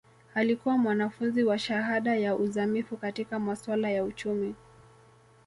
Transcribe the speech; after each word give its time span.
Alikuwa 0.35 0.77
mwanafunzi 0.77 1.43
wa 1.43 1.59
shahada 1.59 2.15
ya 2.15 2.35
uzamivu 2.35 2.97
katika 2.97 3.39
masuala 3.39 3.89
ya 3.91 4.03
uchumi 4.03 4.55